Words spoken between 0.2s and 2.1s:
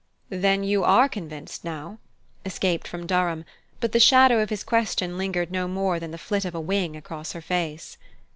"Then you are convinced now?"